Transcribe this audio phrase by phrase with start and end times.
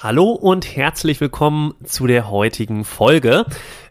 [0.00, 3.44] Hallo und herzlich willkommen zu der heutigen Folge,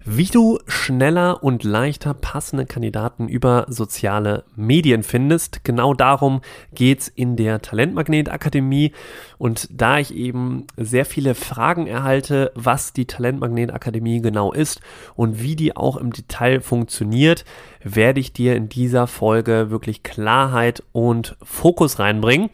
[0.05, 5.65] wie du schneller und leichter passende Kandidaten über soziale Medien findest.
[5.65, 6.39] Genau darum
[6.73, 8.93] geht's in der Talentmagnet Akademie
[9.37, 14.79] und da ich eben sehr viele Fragen erhalte, was die Talentmagnet Akademie genau ist
[15.15, 17.43] und wie die auch im Detail funktioniert,
[17.83, 22.49] werde ich dir in dieser Folge wirklich Klarheit und Fokus reinbringen.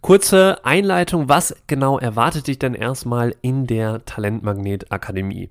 [0.00, 5.50] Kurze Einleitung, was genau erwartet dich denn erstmal in der Talentmagnet Akademie?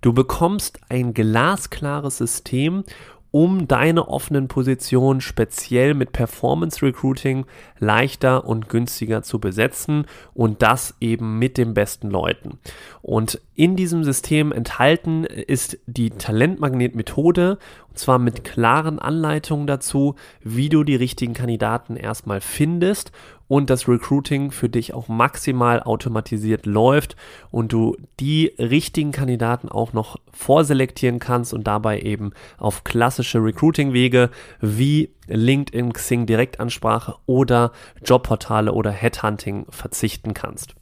[0.00, 2.84] Du bekommst ein glasklares System,
[3.30, 7.44] um deine offenen Positionen speziell mit Performance Recruiting
[7.78, 12.58] leichter und günstiger zu besetzen und das eben mit den besten Leuten.
[13.02, 20.68] Und in diesem System enthalten ist die Talentmagnet-Methode und zwar mit klaren Anleitungen dazu, wie
[20.68, 23.12] du die richtigen Kandidaten erstmal findest
[23.48, 27.16] und das Recruiting für dich auch maximal automatisiert läuft
[27.50, 34.30] und du die richtigen Kandidaten auch noch vorselektieren kannst und dabei eben auf klassische Recruiting-Wege
[34.60, 37.72] wie LinkedIn, Xing Direktansprache oder
[38.04, 40.74] Jobportale oder Headhunting verzichten kannst.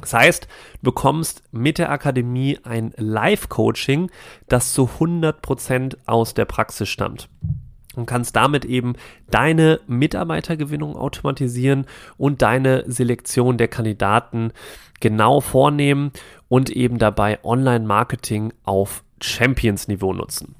[0.00, 0.48] Das heißt,
[0.80, 4.10] du bekommst mit der Akademie ein Live-Coaching,
[4.48, 7.28] das zu 100% aus der Praxis stammt
[7.96, 8.94] und kannst damit eben
[9.30, 14.52] deine Mitarbeitergewinnung automatisieren und deine Selektion der Kandidaten
[15.00, 16.12] genau vornehmen
[16.48, 20.54] und eben dabei Online-Marketing auf Champions-Niveau nutzen.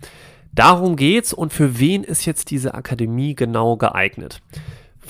[0.53, 4.43] Darum geht's und für wen ist jetzt diese Akademie genau geeignet?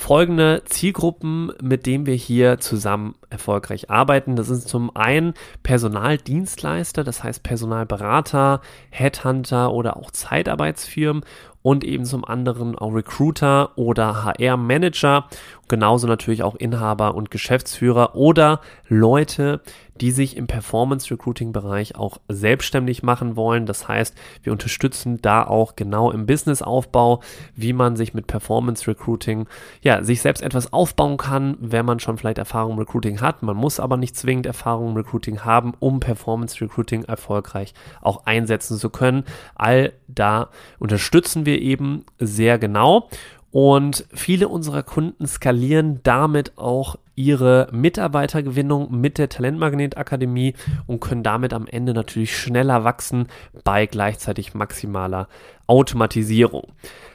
[0.01, 4.35] folgende Zielgruppen, mit denen wir hier zusammen erfolgreich arbeiten.
[4.35, 11.23] Das sind zum einen Personaldienstleister, das heißt Personalberater, Headhunter oder auch Zeitarbeitsfirmen
[11.61, 15.25] und eben zum anderen auch Recruiter oder HR-Manager,
[15.67, 19.61] genauso natürlich auch Inhaber und Geschäftsführer oder Leute,
[19.95, 23.65] die sich im Performance Recruiting Bereich auch selbstständig machen wollen.
[23.65, 27.21] Das heißt, wir unterstützen da auch genau im Businessaufbau,
[27.55, 29.47] wie man sich mit Performance Recruiting,
[29.81, 33.43] ja, sich selbst etwas aufbauen kann, wenn man schon vielleicht Erfahrung im Recruiting hat.
[33.43, 38.77] Man muss aber nicht zwingend Erfahrung im Recruiting haben, um Performance Recruiting erfolgreich auch einsetzen
[38.77, 39.23] zu können.
[39.55, 43.09] All da unterstützen wir eben sehr genau.
[43.51, 50.53] Und viele unserer Kunden skalieren damit auch ihre Mitarbeitergewinnung mit der Talentmagnet Akademie
[50.87, 53.27] und können damit am Ende natürlich schneller wachsen
[53.63, 55.27] bei gleichzeitig maximaler
[55.67, 56.67] Automatisierung.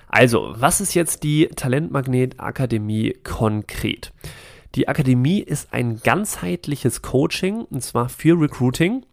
[0.08, 4.12] Also, was ist jetzt die Talentmagnet Akademie konkret?
[4.74, 9.04] Die Akademie ist ein ganzheitliches Coaching und zwar für Recruiting.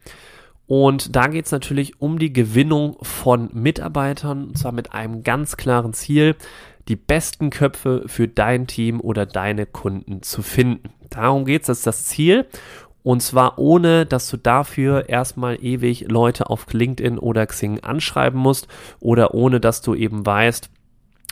[0.67, 5.57] Und da geht es natürlich um die Gewinnung von Mitarbeitern, und zwar mit einem ganz
[5.57, 6.35] klaren Ziel,
[6.87, 10.89] die besten Köpfe für dein Team oder deine Kunden zu finden.
[11.09, 12.45] Darum geht es, das ist das Ziel.
[13.03, 18.67] Und zwar ohne, dass du dafür erstmal ewig Leute auf LinkedIn oder Xing anschreiben musst
[19.01, 20.69] oder ohne, dass du eben weißt,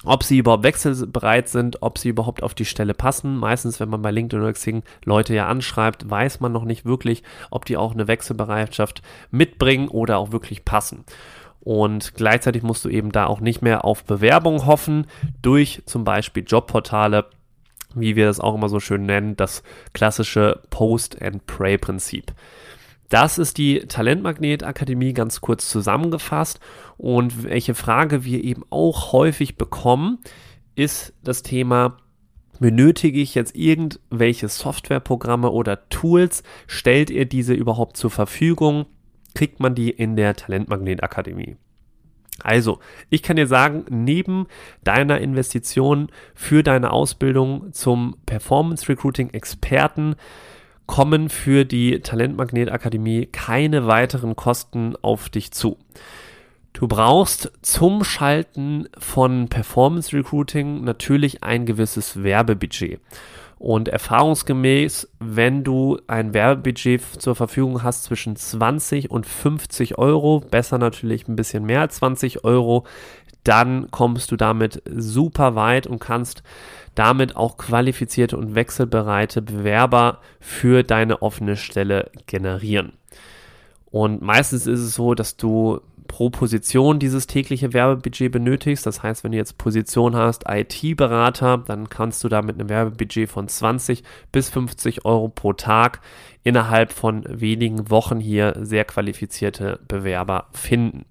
[0.04, 3.38] ob sie überhaupt wechselbereit sind, ob sie überhaupt auf die Stelle passen.
[3.38, 7.24] Meistens, wenn man bei LinkedIn oder Xing Leute ja anschreibt, weiß man noch nicht wirklich,
[7.52, 11.06] ob die auch eine Wechselbereitschaft mitbringen oder auch wirklich passen.
[11.62, 15.06] Und gleichzeitig musst du eben da auch nicht mehr auf Bewerbung hoffen
[15.42, 17.26] durch zum Beispiel Jobportale,
[17.94, 19.64] wie wir das auch immer so schön nennen, das
[19.94, 22.34] klassische Post-and-Pray-Prinzip.
[23.10, 26.60] Das ist die Talentmagnet Akademie ganz kurz zusammengefasst.
[26.98, 30.20] Und welche Frage wir eben auch häufig bekommen,
[30.76, 31.98] ist das Thema,
[32.60, 36.44] benötige ich jetzt irgendwelche Softwareprogramme oder Tools?
[36.68, 38.86] Stellt ihr diese überhaupt zur Verfügung?
[39.34, 41.58] Kriegt man die in der Talentmagnet Akademie.
[42.44, 44.48] Also, ich kann dir sagen, neben
[44.84, 50.16] deiner Investition für deine Ausbildung zum Performance Recruiting Experten
[50.88, 55.78] kommen für die Talentmagnet Akademie keine weiteren Kosten auf dich zu.
[56.74, 63.00] Du brauchst zum Schalten von Performance Recruiting natürlich ein gewisses Werbebudget.
[63.62, 70.80] Und erfahrungsgemäß, wenn du ein Werbebudget zur Verfügung hast zwischen 20 und 50 Euro, besser
[70.80, 72.86] natürlich ein bisschen mehr als 20 Euro,
[73.44, 76.42] dann kommst du damit super weit und kannst
[76.96, 82.94] damit auch qualifizierte und wechselbereite Bewerber für deine offene Stelle generieren.
[83.92, 85.82] Und meistens ist es so, dass du
[86.12, 88.86] pro Position dieses tägliche Werbebudget benötigst.
[88.86, 93.30] Das heißt, wenn du jetzt Position hast IT-Berater, dann kannst du da mit einem Werbebudget
[93.30, 96.02] von 20 bis 50 Euro pro Tag
[96.44, 101.06] innerhalb von wenigen Wochen hier sehr qualifizierte Bewerber finden.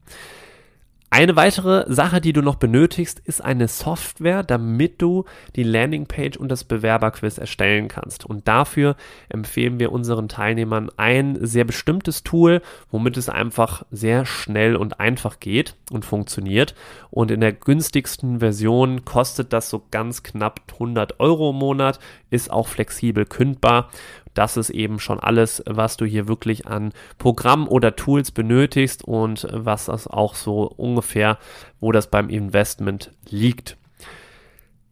[1.13, 5.25] Eine weitere Sache, die du noch benötigst, ist eine Software, damit du
[5.57, 8.25] die Landingpage und das Bewerberquiz erstellen kannst.
[8.25, 8.95] Und dafür
[9.29, 12.63] empfehlen wir unseren Teilnehmern ein sehr bestimmtes Tool,
[12.93, 16.77] womit es einfach sehr schnell und einfach geht und funktioniert.
[17.11, 21.99] Und in der günstigsten Version kostet das so ganz knapp 100 Euro im Monat,
[22.31, 23.91] ist auch flexibel kündbar
[24.35, 29.47] das ist eben schon alles, was du hier wirklich an Programm oder Tools benötigst und
[29.53, 31.39] was das auch so ungefähr,
[31.81, 33.77] wo das beim Investment liegt.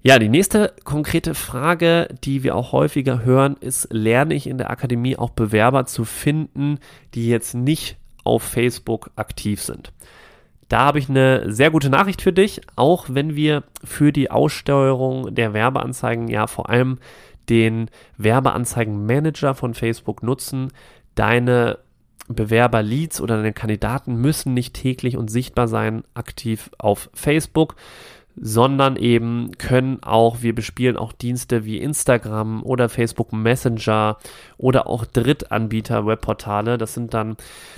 [0.02, 4.70] Ja, die nächste konkrete Frage, die wir auch häufiger hören, ist, lerne ich in der
[4.70, 6.78] Akademie auch Bewerber zu finden,
[7.14, 9.92] die jetzt nicht auf Facebook aktiv sind?
[10.68, 15.34] Da habe ich eine sehr gute Nachricht für dich, auch wenn wir für die Aussteuerung
[15.34, 16.98] der Werbeanzeigen ja vor allem
[17.48, 20.72] den Werbeanzeigenmanager von Facebook nutzen.
[21.14, 21.78] Deine
[22.28, 27.76] Bewerber-Leads oder deine Kandidaten müssen nicht täglich und sichtbar sein aktiv auf Facebook,
[28.40, 34.18] sondern eben können auch, wir bespielen auch Dienste wie Instagram oder Facebook Messenger
[34.58, 36.78] oder auch Drittanbieter Webportale.
[36.78, 37.36] Das sind dann,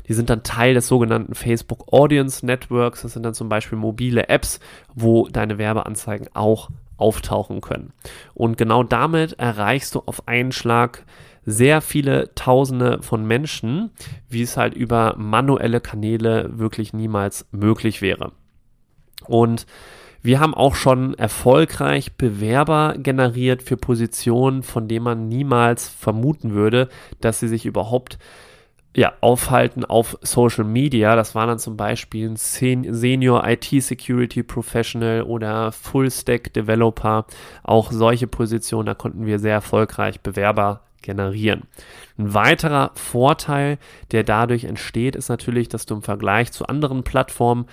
[0.09, 3.03] die sind dann Teil des sogenannten Facebook Audience Networks.
[3.03, 4.61] Das sind dann zum Beispiel mobile Apps,
[4.95, 6.69] wo deine Werbeanzeigen auch
[6.99, 7.93] auftauchen können.
[8.41, 11.05] Und genau damit erreichst du auf einen Schlag
[11.45, 13.91] sehr viele Tausende von Menschen,
[14.31, 18.33] wie es halt über manuelle Kanäle wirklich niemals möglich wäre.
[19.27, 19.67] Und
[20.23, 26.89] wir haben auch schon erfolgreich Bewerber generiert für Positionen, von denen man niemals vermuten würde,
[27.21, 28.19] dass sie sich überhaupt
[28.97, 31.15] ja, aufhalten auf Social Media.
[31.15, 37.27] Das war dann zum Beispiel ein Senior IT Security Professional oder Full Stack Developer.
[37.63, 41.63] Auch solche Positionen, da konnten wir sehr erfolgreich Bewerber generieren.
[42.19, 43.79] Ein weiterer Vorteil,
[44.11, 47.67] der dadurch entsteht, ist natürlich, dass du im Vergleich zu anderen Plattformen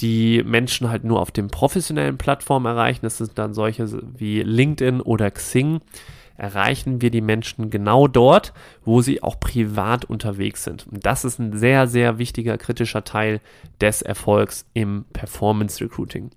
[0.00, 3.00] die Menschen halt nur auf den professionellen Plattformen erreichen.
[3.02, 5.80] Das sind dann solche wie LinkedIn oder Xing
[6.38, 8.54] erreichen wir die Menschen genau dort,
[8.84, 10.86] wo sie auch privat unterwegs sind.
[10.86, 13.40] Und das ist ein sehr, sehr wichtiger, kritischer Teil
[13.80, 16.30] des Erfolgs im Performance Recruiting.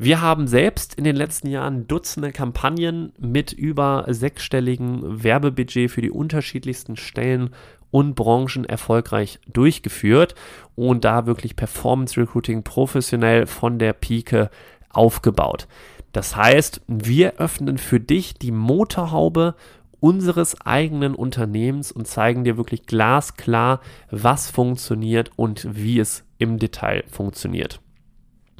[0.00, 6.12] Wir haben selbst in den letzten Jahren Dutzende Kampagnen mit über sechsstelligen Werbebudget für die
[6.12, 7.50] unterschiedlichsten Stellen
[7.90, 10.34] und Branchen erfolgreich durchgeführt
[10.76, 14.50] und da wirklich Performance Recruiting professionell von der Pike
[14.90, 15.66] aufgebaut.
[16.12, 19.54] Das heißt, wir öffnen für dich die Motorhaube
[20.00, 27.04] unseres eigenen Unternehmens und zeigen dir wirklich glasklar, was funktioniert und wie es im Detail
[27.10, 27.80] funktioniert.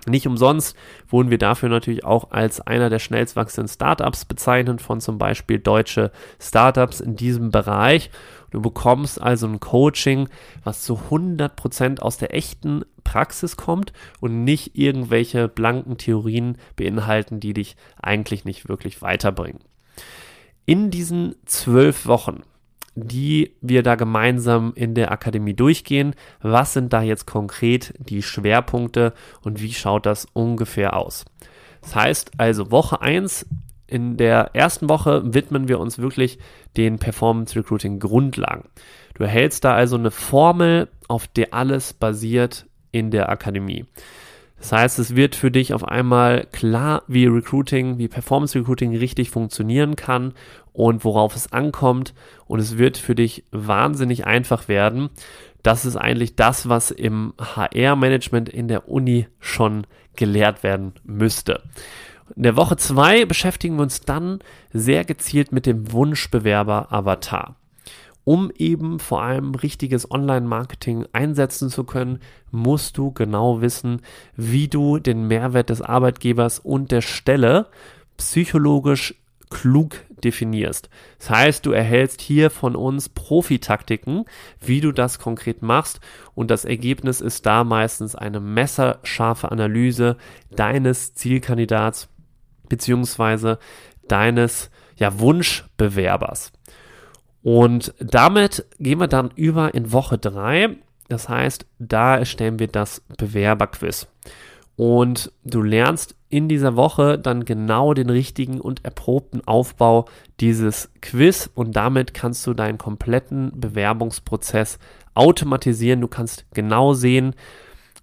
[0.06, 0.76] Nicht umsonst
[1.08, 5.58] wurden wir dafür natürlich auch als einer der schnellst wachsenden Startups bezeichnet von zum Beispiel
[5.58, 6.10] deutsche
[6.40, 8.10] Startups in diesem Bereich.
[8.50, 10.28] Du bekommst also ein Coaching,
[10.64, 17.54] was zu 100% aus der echten Praxis kommt und nicht irgendwelche blanken Theorien beinhalten, die
[17.54, 19.60] dich eigentlich nicht wirklich weiterbringen.
[20.66, 22.42] In diesen zwölf Wochen
[23.00, 26.14] die wir da gemeinsam in der Akademie durchgehen.
[26.40, 29.12] Was sind da jetzt konkret die Schwerpunkte
[29.42, 31.24] und wie schaut das ungefähr aus?
[31.80, 33.46] Das heißt also Woche 1
[33.88, 36.38] in der ersten Woche widmen wir uns wirklich
[36.76, 38.68] den Performance Recruiting Grundlagen.
[39.14, 43.86] Du erhältst da also eine Formel, auf der alles basiert in der Akademie.
[44.58, 49.30] Das heißt, es wird für dich auf einmal klar, wie Recruiting, wie Performance Recruiting richtig
[49.30, 50.34] funktionieren kann
[50.72, 52.12] und worauf es ankommt.
[52.46, 55.10] Und es wird für dich wahnsinnig einfach werden.
[55.62, 61.62] Das ist eigentlich das, was im HR-Management in der Uni schon gelehrt werden müsste.
[62.36, 64.40] In der Woche 2 beschäftigen wir uns dann
[64.72, 67.56] sehr gezielt mit dem Wunschbewerber-Avatar
[68.28, 72.18] um eben vor allem richtiges Online-Marketing einsetzen zu können,
[72.50, 74.02] musst du genau wissen,
[74.36, 77.68] wie du den Mehrwert des Arbeitgebers und der Stelle
[78.18, 79.14] psychologisch
[79.48, 80.90] klug definierst.
[81.18, 84.26] Das heißt, du erhältst hier von uns Profitaktiken,
[84.60, 85.98] wie du das konkret machst
[86.34, 90.18] und das Ergebnis ist da meistens eine messerscharfe Analyse
[90.50, 92.10] deines Zielkandidats
[92.68, 93.58] beziehungsweise
[94.06, 96.52] deines ja, Wunschbewerbers.
[97.42, 100.76] Und damit gehen wir dann über in Woche 3.
[101.08, 104.08] Das heißt, da erstellen wir das Bewerberquiz.
[104.76, 110.04] Und du lernst in dieser Woche dann genau den richtigen und erprobten Aufbau
[110.40, 114.78] dieses Quiz und damit kannst du deinen kompletten Bewerbungsprozess
[115.14, 116.00] automatisieren.
[116.00, 117.34] Du kannst genau sehen,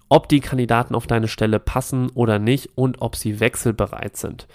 [0.10, 4.48] ob die Kandidaten auf deine Stelle passen oder nicht und ob sie wechselbereit sind.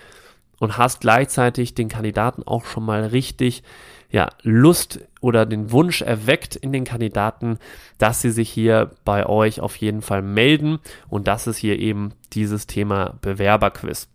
[0.58, 3.62] Und hast gleichzeitig den Kandidaten auch schon mal richtig
[4.10, 7.58] ja, Lust oder den Wunsch erweckt in den Kandidaten,
[7.98, 10.78] dass sie sich hier bei euch auf jeden Fall melden.
[11.08, 14.08] Und das ist hier eben dieses Thema Bewerberquiz.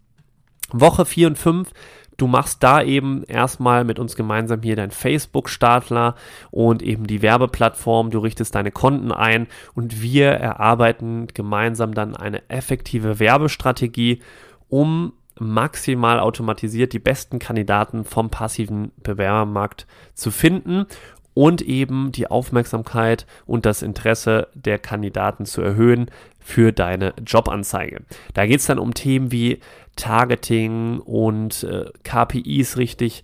[0.71, 1.69] Woche 4 und 5
[2.17, 6.15] Du machst da eben erstmal mit uns gemeinsam hier dein Facebook-Startler
[6.51, 8.11] und eben die Werbeplattform.
[8.11, 14.21] Du richtest deine Konten ein und wir erarbeiten gemeinsam dann eine effektive Werbestrategie,
[14.69, 20.85] um maximal automatisiert die besten Kandidaten vom passiven Bewerbermarkt zu finden
[21.33, 28.03] und eben die Aufmerksamkeit und das Interesse der Kandidaten zu erhöhen für deine Jobanzeige.
[28.33, 29.59] Da geht es dann um Themen wie
[29.95, 33.23] Targeting und äh, KPIs richtig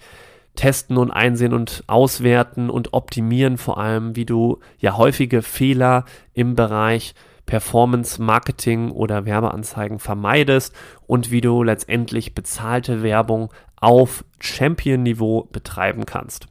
[0.56, 6.56] testen und einsehen und auswerten und optimieren, vor allem wie du ja häufige Fehler im
[6.56, 10.74] Bereich Performance Marketing oder Werbeanzeigen vermeidest
[11.08, 16.51] und wie du letztendlich bezahlte Werbung auf Champion-Niveau betreiben kannst.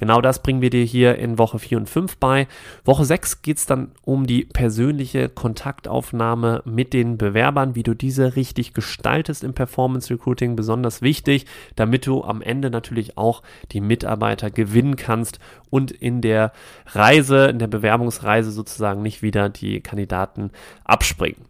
[0.00, 2.48] Genau das bringen wir dir hier in Woche 4 und 5 bei.
[2.86, 8.34] Woche 6 geht es dann um die persönliche Kontaktaufnahme mit den Bewerbern, wie du diese
[8.34, 11.44] richtig gestaltest im Performance Recruiting, besonders wichtig,
[11.76, 13.42] damit du am Ende natürlich auch
[13.72, 15.38] die Mitarbeiter gewinnen kannst
[15.68, 16.52] und in der
[16.86, 20.50] Reise, in der Bewerbungsreise sozusagen nicht wieder die Kandidaten
[20.82, 21.44] abspringen.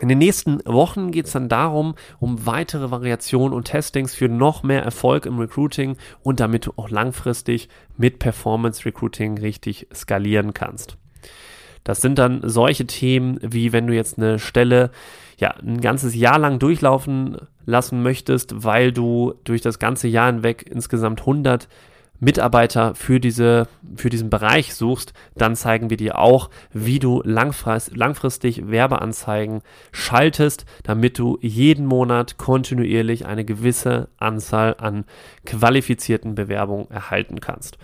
[0.00, 4.62] In den nächsten Wochen geht es dann darum, um weitere Variationen und Testings für noch
[4.62, 10.96] mehr Erfolg im Recruiting und damit du auch langfristig mit Performance Recruiting richtig skalieren kannst.
[11.84, 14.90] Das sind dann solche Themen, wie wenn du jetzt eine Stelle
[15.36, 20.66] ja ein ganzes Jahr lang durchlaufen lassen möchtest, weil du durch das ganze Jahr hinweg
[20.70, 21.68] insgesamt 100
[22.20, 27.96] Mitarbeiter für, diese, für diesen Bereich suchst, dann zeigen wir dir auch, wie du langfrist,
[27.96, 35.04] langfristig Werbeanzeigen schaltest, damit du jeden Monat kontinuierlich eine gewisse Anzahl an
[35.46, 37.78] qualifizierten Bewerbungen erhalten kannst.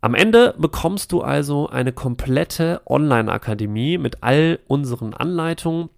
[0.00, 5.90] Am Ende bekommst du also eine komplette Online-Akademie mit all unseren Anleitungen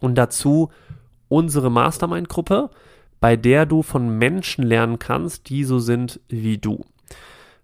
[0.00, 0.70] und dazu
[1.28, 2.68] unsere Mastermind-Gruppe,
[3.20, 6.84] bei der du von Menschen lernen kannst, die so sind wie du.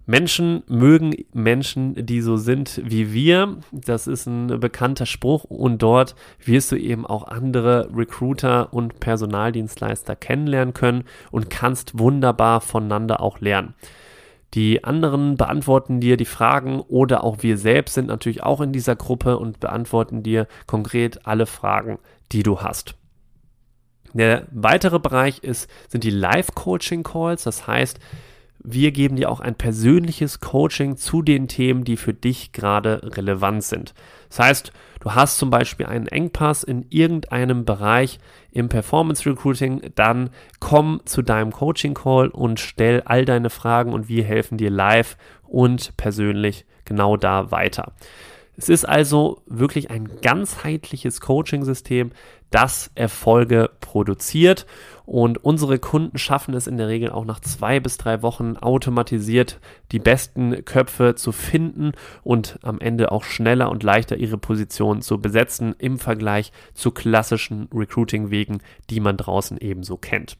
[0.05, 3.59] Menschen mögen Menschen, die so sind wie wir.
[3.71, 10.17] Das ist ein bekannter Spruch und dort wirst du eben auch andere Recruiter und Personaldienstleister
[10.17, 13.75] kennenlernen können und kannst wunderbar voneinander auch lernen.
[14.55, 18.97] Die anderen beantworten dir die Fragen oder auch wir selbst sind natürlich auch in dieser
[18.97, 21.99] Gruppe und beantworten dir konkret alle Fragen,
[22.33, 22.97] die du hast.
[24.12, 27.45] Der weitere Bereich ist, sind die Live-Coaching-Calls.
[27.45, 27.99] Das heißt,
[28.64, 33.64] wir geben dir auch ein persönliches Coaching zu den Themen, die für dich gerade relevant
[33.64, 33.92] sind.
[34.28, 38.21] Das heißt, du hast zum Beispiel einen Engpass in irgendeinem Bereich
[38.52, 44.09] im Performance Recruiting, dann komm zu deinem Coaching Call und stell all deine Fragen und
[44.09, 47.92] wir helfen dir live und persönlich genau da weiter.
[48.57, 52.11] Es ist also wirklich ein ganzheitliches Coaching-System,
[52.51, 54.67] das Erfolge produziert.
[55.07, 59.59] Und unsere Kunden schaffen es in der Regel auch nach zwei bis drei Wochen automatisiert
[59.91, 61.93] die besten Köpfe zu finden
[62.23, 67.69] und am Ende auch schneller und leichter ihre Position zu besetzen im Vergleich zu klassischen
[67.75, 70.37] Recruiting-Wegen, die man draußen ebenso kennt.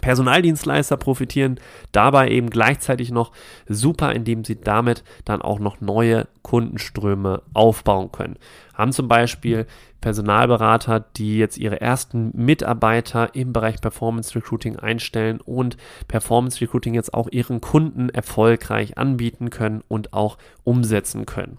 [0.00, 1.60] Personaldienstleister profitieren
[1.92, 3.32] dabei eben gleichzeitig noch
[3.68, 8.36] super, indem sie damit dann auch noch neue Kundenströme aufbauen können.
[8.74, 9.66] Haben zum Beispiel
[10.00, 15.76] Personalberater, die jetzt ihre ersten Mitarbeiter im Bereich Performance Recruiting einstellen und
[16.08, 21.58] Performance Recruiting jetzt auch ihren Kunden erfolgreich anbieten können und auch umsetzen können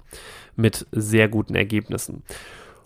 [0.56, 2.24] mit sehr guten Ergebnissen.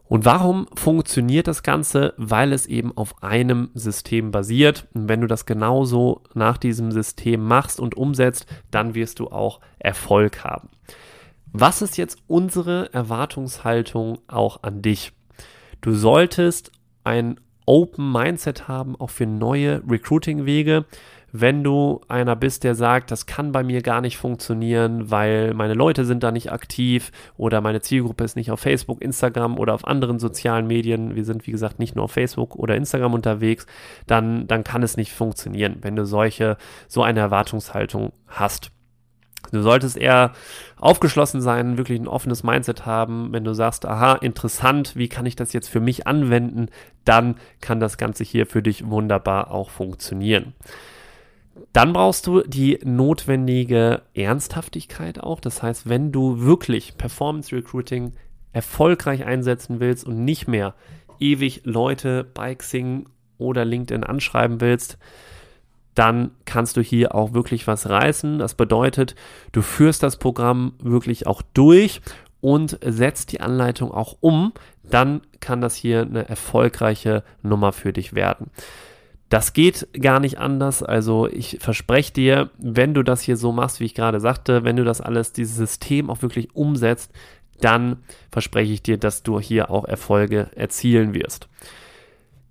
[0.07, 2.13] Und warum funktioniert das Ganze?
[2.17, 4.87] Weil es eben auf einem System basiert.
[4.93, 9.61] Und wenn du das genauso nach diesem System machst und umsetzt, dann wirst du auch
[9.79, 10.69] Erfolg haben.
[11.51, 15.13] Was ist jetzt unsere Erwartungshaltung auch an dich?
[15.81, 16.71] Du solltest
[17.03, 20.85] ein Open Mindset haben, auch für neue Recruiting-Wege
[21.41, 25.73] wenn du einer bist, der sagt, das kann bei mir gar nicht funktionieren, weil meine
[25.73, 29.85] Leute sind da nicht aktiv oder meine Zielgruppe ist nicht auf Facebook, Instagram oder auf
[29.85, 33.65] anderen sozialen Medien, wir sind wie gesagt nicht nur auf Facebook oder Instagram unterwegs,
[34.07, 38.71] dann, dann kann es nicht funktionieren, wenn du solche, so eine Erwartungshaltung hast.
[39.51, 40.31] Du solltest eher
[40.79, 43.31] aufgeschlossen sein, wirklich ein offenes Mindset haben.
[43.31, 46.69] Wenn du sagst, aha, interessant, wie kann ich das jetzt für mich anwenden,
[47.03, 50.53] dann kann das Ganze hier für dich wunderbar auch funktionieren.
[51.73, 55.39] Dann brauchst du die notwendige Ernsthaftigkeit auch.
[55.39, 58.13] Das heißt, wenn du wirklich Performance Recruiting
[58.51, 60.75] erfolgreich einsetzen willst und nicht mehr
[61.19, 63.07] ewig Leute bei Xing
[63.37, 64.97] oder LinkedIn anschreiben willst,
[65.93, 68.37] dann kannst du hier auch wirklich was reißen.
[68.37, 69.15] Das bedeutet,
[69.53, 72.01] du führst das Programm wirklich auch durch
[72.41, 74.53] und setzt die Anleitung auch um.
[74.83, 78.51] Dann kann das hier eine erfolgreiche Nummer für dich werden.
[79.29, 80.83] Das geht gar nicht anders.
[80.83, 84.75] Also ich verspreche dir, wenn du das hier so machst, wie ich gerade sagte, wenn
[84.75, 87.11] du das alles, dieses System auch wirklich umsetzt,
[87.59, 87.97] dann
[88.31, 91.47] verspreche ich dir, dass du hier auch Erfolge erzielen wirst.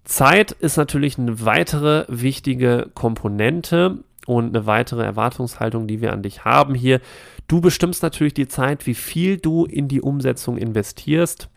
[0.04, 6.44] Zeit ist natürlich eine weitere wichtige Komponente und eine weitere Erwartungshaltung, die wir an dich
[6.44, 7.00] haben hier.
[7.48, 11.48] Du bestimmst natürlich die Zeit, wie viel du in die Umsetzung investierst.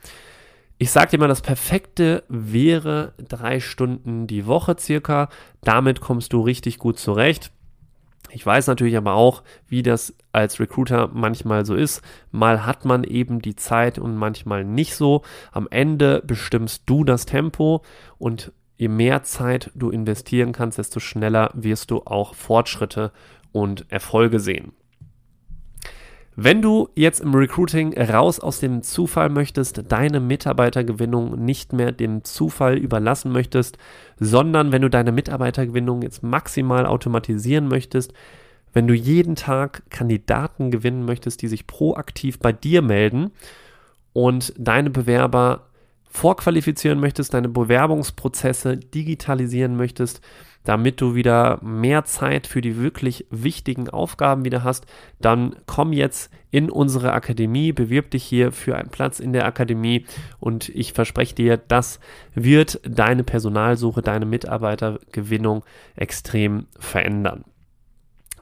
[0.79, 5.29] Ich sage dir mal, das Perfekte wäre drei Stunden die Woche circa.
[5.63, 7.51] Damit kommst du richtig gut zurecht.
[8.29, 12.03] Ich weiß natürlich aber auch, wie das als Recruiter manchmal so ist.
[12.31, 15.23] Mal hat man eben die Zeit und manchmal nicht so.
[15.51, 17.81] Am Ende bestimmst du das Tempo
[18.19, 23.11] und je mehr Zeit du investieren kannst, desto schneller wirst du auch Fortschritte
[23.51, 24.73] und Erfolge sehen.
[26.39, 32.23] Wenn du jetzt im Recruiting raus aus dem Zufall möchtest, deine Mitarbeitergewinnung nicht mehr dem
[32.23, 33.79] Zufall überlassen möchtest,
[34.19, 38.13] sondern wenn du deine Mitarbeitergewinnung jetzt maximal automatisieren möchtest,
[38.71, 43.31] wenn du jeden Tag Kandidaten gewinnen möchtest, die sich proaktiv bei dir melden
[44.13, 45.65] und deine Bewerber
[46.07, 50.21] vorqualifizieren möchtest, deine Bewerbungsprozesse digitalisieren möchtest,
[50.67, 54.85] damit du wieder mehr Zeit für die wirklich wichtigen Aufgaben wieder hast,
[55.21, 60.05] dann komm jetzt in unsere Akademie, bewirb dich hier für einen Platz in der Akademie
[60.41, 62.01] und ich verspreche dir, das
[62.35, 65.63] wird deine Personalsuche, deine Mitarbeitergewinnung
[65.95, 67.45] extrem verändern.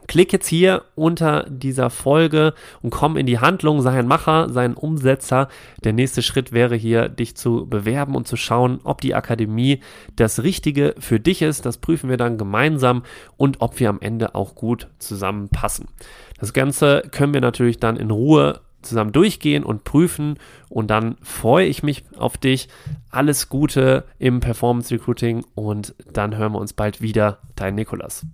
[0.07, 4.65] Klick jetzt hier unter dieser Folge und komm in die Handlung, sei ein Macher, sei
[4.65, 5.47] ein Umsetzer.
[5.83, 9.81] Der nächste Schritt wäre hier, dich zu bewerben und zu schauen, ob die Akademie
[10.15, 11.65] das Richtige für dich ist.
[11.65, 13.03] Das prüfen wir dann gemeinsam
[13.38, 15.88] und ob wir am Ende auch gut zusammenpassen.
[16.39, 20.38] Das Ganze können wir natürlich dann in Ruhe zusammen durchgehen und prüfen
[20.69, 22.69] und dann freue ich mich auf dich.
[23.10, 27.39] Alles Gute im Performance Recruiting und dann hören wir uns bald wieder.
[27.56, 28.25] Dein Nikolas.